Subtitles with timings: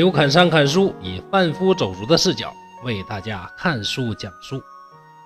[0.00, 4.62] 刘侃山看书，以贩夫走卒的视角为大家看书讲述。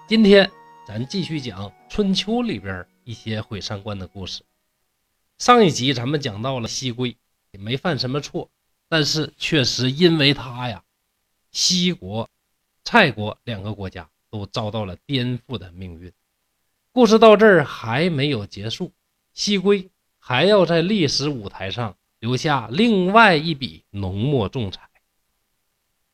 [0.08, 0.50] 今天
[0.84, 4.43] 咱继续讲春秋里边一些毁三观的故事。
[5.39, 7.16] 上一集咱们讲到了西归，
[7.52, 8.50] 也没犯什么错，
[8.89, 10.82] 但是确实因为他呀，
[11.52, 12.29] 西国、
[12.82, 16.13] 蔡国两个国家都遭到了颠覆的命运。
[16.91, 18.93] 故事到这儿还没有结束，
[19.35, 19.88] 西归
[20.18, 21.96] 还要在历史舞台上。
[22.25, 24.89] 留下另外一笔浓墨重彩。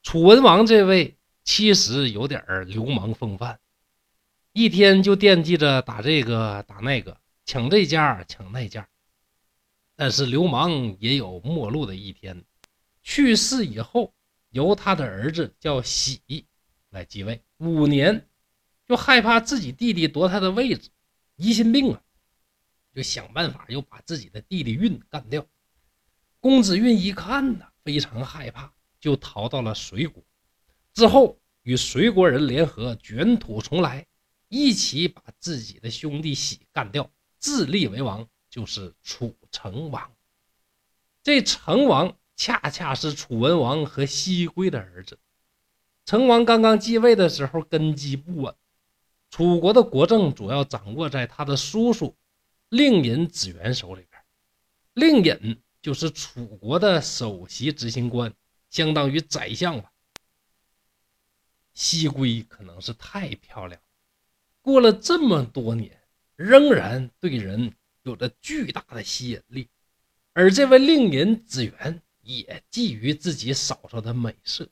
[0.03, 3.61] 楚文王这位其实有点流氓风范，
[4.53, 8.89] 一天就惦记着打这个打那个，抢这家抢那家。
[9.95, 12.45] 但是流氓也有末路的一天，
[13.05, 14.13] 去世以后，
[14.49, 16.45] 由他的儿子叫喜
[16.89, 17.41] 来继位。
[17.59, 18.29] 五年，
[18.89, 20.91] 就害怕自己弟弟夺他的位置，
[21.37, 22.03] 疑心病啊，
[22.93, 25.47] 就想办法又把自己的弟弟运干掉。
[26.41, 30.25] 公子运一看呢，非常害怕，就逃到了隋国。
[30.95, 34.07] 之后与隋国人联合，卷土重来，
[34.49, 40.11] 一起把自己的兄弟喜干掉，自立为王，就是楚成王。
[41.23, 45.19] 这成王恰恰是楚文王和西归的儿子。
[46.07, 48.55] 成王刚刚继位的时候，根基不稳，
[49.31, 52.17] 楚国的国政主要掌握在他的叔叔
[52.71, 54.23] 令尹子元手里边。
[54.95, 55.61] 令尹。
[55.83, 58.35] 就是楚国的首席执行官，
[58.69, 59.93] 相当于宰相吧。
[61.73, 63.81] 西归可能是太漂亮，
[64.61, 65.99] 过了这么多年，
[66.37, 69.69] 仍然对人有着巨大的吸引力。
[70.33, 74.69] 而这位令尹子元也觊觎自己嫂嫂的美色，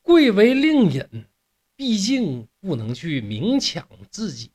[0.00, 1.26] 贵为令尹，
[1.74, 4.52] 毕竟不能去明抢自己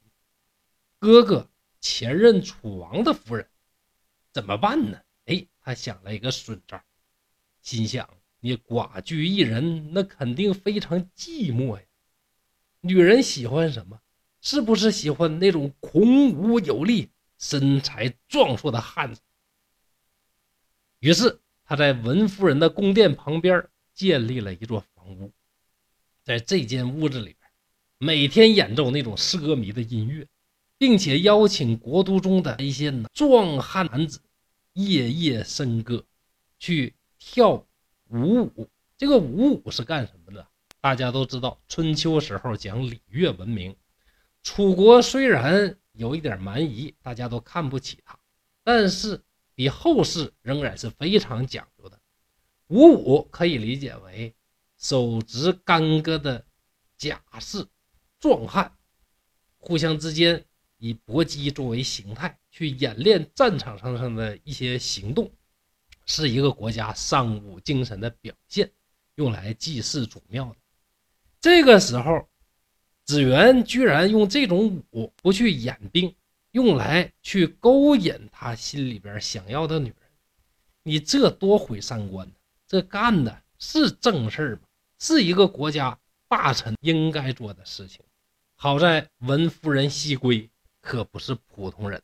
[0.97, 1.49] 哥哥
[1.81, 3.47] 前任楚王的夫人，
[4.31, 5.01] 怎么办呢？
[5.69, 6.81] 他想了一个损招，
[7.61, 8.09] 心想：
[8.39, 11.83] 你寡居一人，那肯定非常寂寞呀。
[12.81, 14.01] 女人喜欢什么？
[14.41, 19.21] 是不是喜欢那种孔武有力、身材壮硕的汉子？
[21.01, 25.31] 于是他在文夫人的宫殿旁边建立了一座房屋，
[26.23, 27.51] 在这间屋子里边，
[27.99, 30.27] 每天演奏那种奢靡的音乐，
[30.79, 34.19] 并且邀请国都中的一些壮汉男子。
[34.85, 36.05] 夜夜笙歌，
[36.57, 37.67] 去跳
[38.09, 38.69] 舞舞。
[38.97, 40.47] 这个舞舞是干什么的？
[40.79, 43.75] 大家都知道，春秋时候讲礼乐文明。
[44.41, 48.17] 楚国虽然有一点蛮夷，大家都看不起他，
[48.63, 49.21] 但是
[49.53, 51.99] 比后世仍然是非常讲究的。
[52.67, 54.33] 舞舞可以理解为
[54.77, 56.45] 手执干戈的
[56.97, 57.67] 甲士
[58.17, 58.71] 壮汉，
[59.57, 60.45] 互相之间。
[60.79, 65.29] 以搏击作为形态去演练战场上上的一些行动，
[66.05, 68.71] 是一个国家尚武精神的表现，
[69.15, 70.55] 用来祭祀祖庙的。
[71.41, 72.27] 这个时候，
[73.05, 76.15] 子元居然用这种武不去演兵，
[76.51, 79.95] 用来去勾引他心里边想要的女人，
[80.83, 82.31] 你这多毁三观？
[82.65, 84.61] 这干的是正事吗？
[84.97, 87.99] 是一个国家大臣应该做的事情。
[88.55, 90.49] 好在文夫人西归。
[90.89, 92.01] 可不是普通人，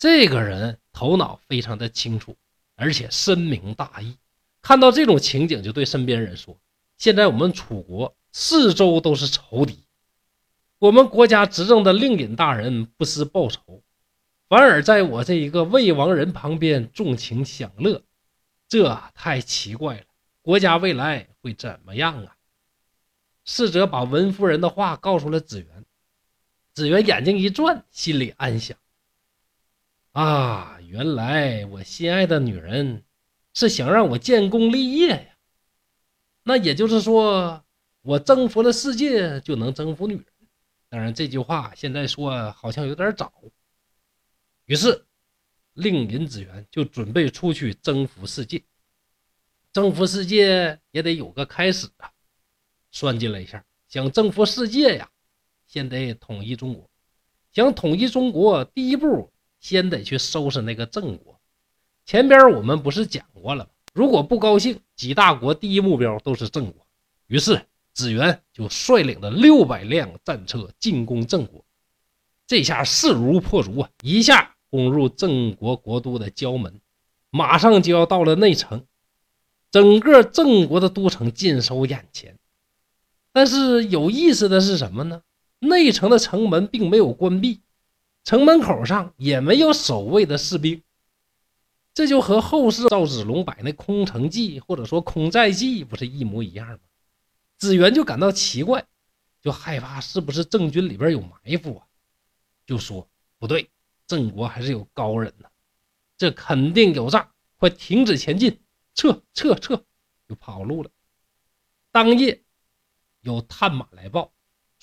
[0.00, 2.36] 这个人头脑非常的清楚，
[2.74, 4.16] 而且深明大义。
[4.60, 6.58] 看到这种情景，就对身边人说
[6.98, 9.78] ：“现在我们楚国四周都是仇敌，
[10.80, 13.84] 我们国家执政的令尹大人不思报仇，
[14.48, 18.02] 反而在我这一个魏王人旁边纵情享乐，
[18.66, 20.04] 这太奇怪了。
[20.42, 22.34] 国家未来会怎么样啊？”
[23.46, 25.84] 侍者把文夫人的话告诉了子元。
[26.74, 28.76] 子元眼睛一转，心里暗想
[30.10, 33.04] ：“啊，原来我心爱的女人
[33.52, 35.36] 是想让我建功立业呀。
[36.42, 37.64] 那也就是说，
[38.02, 40.24] 我征服了世界就能征服女人。
[40.88, 43.32] 当然，这句话现在说好像有点早。
[44.64, 45.06] 于是，
[45.74, 48.60] 令尹子元就准备出去征服世界。
[49.72, 52.10] 征服世界也得有个开始啊！
[52.90, 55.08] 算计了一下，想征服世界呀。”
[55.66, 56.88] 先得统一中国，
[57.52, 61.40] 想统一中国，第一步先得去收拾那个郑国。
[62.04, 63.70] 前边我们不是讲过了吗？
[63.92, 66.86] 如果不高兴，几大国第一目标都是郑国。
[67.26, 71.64] 于是子元就率领了六百辆战车进攻郑国。
[72.46, 76.80] 这下势如破竹啊，一下攻入郑国国都的郊门，
[77.30, 78.84] 马上就要到了内城，
[79.70, 82.38] 整个郑国的都城尽收眼前。
[83.32, 85.22] 但是有意思的是什么呢？
[85.68, 87.60] 内城的城门并没有关闭，
[88.22, 90.82] 城门口上也没有守卫的士兵。
[91.92, 96.78] 这就和后世赵子龙摆那空城计或者说空寨计不是一模一样吗？
[97.56, 98.84] 子元就感到奇怪，
[99.40, 101.86] 就害怕是不是郑军里边有埋伏啊？
[102.66, 103.08] 就说
[103.38, 103.70] 不对，
[104.06, 105.48] 郑国还是有高人呢，
[106.16, 108.60] 这肯定有诈，快停止前进，
[108.94, 109.84] 撤撤撤，
[110.28, 110.90] 就跑路了。
[111.92, 112.42] 当夜
[113.20, 114.32] 有探马来报，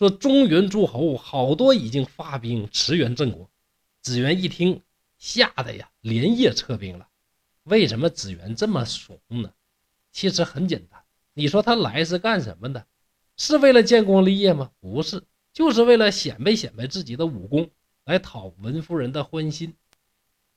[0.01, 3.51] 说中原诸侯好多已经发兵驰援郑国。
[4.01, 4.81] 子元一听，
[5.19, 7.07] 吓得呀，连夜撤兵了。
[7.65, 9.51] 为什么子元这么怂呢？
[10.11, 10.99] 其实很简单，
[11.35, 12.87] 你说他来是干什么的？
[13.37, 14.71] 是为了建功立业吗？
[14.79, 15.21] 不是，
[15.53, 17.69] 就是为了显摆显摆自己的武功，
[18.03, 19.75] 来讨文夫人的欢心。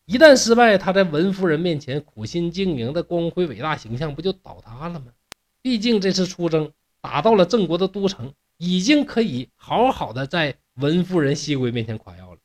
[0.06, 5.12] 一旦失败，他在文夫人面前苦心经营的光辉伟大形象不就倒塌了吗？
[5.60, 12.40] 毕竟这次出征打到了郑国的都城，已经可以好好的在文夫人西归面前夸耀了。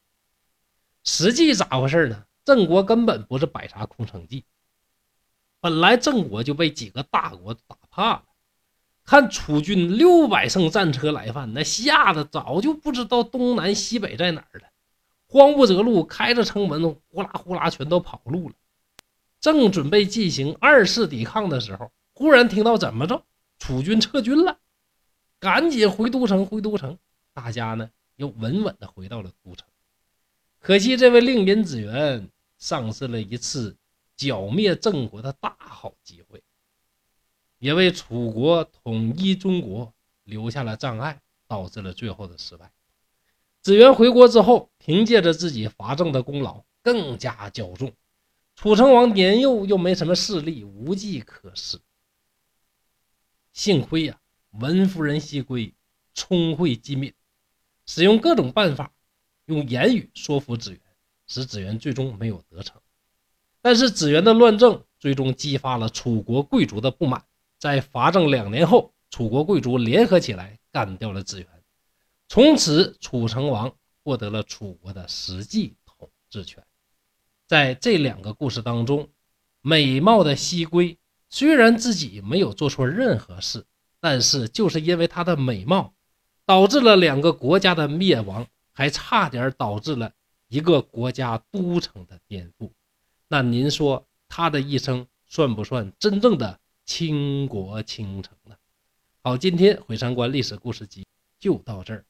[1.04, 2.26] 实际咋回事呢？
[2.46, 4.44] 郑国根本不是摆啥空城计，
[5.60, 8.24] 本来郑国就被几个大国打怕了，
[9.06, 14.68] 看楚军六百乘战车来犯，那吓得早就不知道东南西北在哪儿了，
[15.28, 18.56] 慌不择路，开着城门呼啦呼啦全都跑路了。
[19.40, 23.24] 正准备进行二次抵抗的时候，忽然听到怎么着，
[23.60, 24.58] 楚军撤军了，
[25.40, 26.98] 赶紧回都城，回都城。
[27.34, 29.68] 大家呢又稳稳的回到了都城。
[30.60, 33.78] 可惜，这位令尹子元丧失了一次
[34.18, 36.44] 剿灭郑国的大好机会，
[37.60, 39.94] 也为楚国统一中国
[40.26, 42.72] 留下了障碍，导致了最后的失败。
[43.62, 47.94] 子元回国之后，凭借着自己伐郑的功劳，更加骄纵。
[48.56, 51.80] 楚成王年幼又没什么势力，无计可施。
[53.54, 54.20] 幸亏呀，
[54.52, 55.74] 文夫人西归
[56.14, 57.14] 聪慧机敏，
[57.86, 58.92] 使用各种办法。
[59.46, 60.82] 用言语说服子元，
[61.26, 62.80] 使子元最终没有得逞。
[63.62, 67.26] 但是子元的乱政最终激发了楚国贵族的不满。
[67.58, 71.48] 在伐郑两年后，楚国贵族联合起来干掉了子元，
[72.28, 76.64] 从此楚成王获得了楚国的实际统治权。
[77.48, 79.10] 在这两个故事当中，
[79.62, 83.66] 美貌的西归虽然自己没有做错任何事，
[84.00, 85.94] 但是就是因为她的美貌，
[86.46, 88.48] 导致了两个国家的灭亡。
[88.72, 90.10] 还差点导致了
[90.48, 92.72] 一个国家都城的颠覆，
[93.28, 98.56] 那您说她的一生算不算真正的倾国倾城呢？
[99.22, 101.06] 好，今天毁三观历史故事集
[101.38, 102.06] 就到这儿，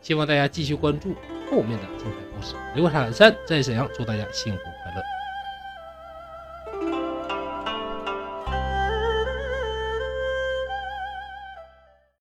[0.00, 1.14] 希望大家继续关注
[1.50, 2.54] 后面的精彩故事。
[2.74, 4.73] 刘山山在沈阳，祝大家幸福。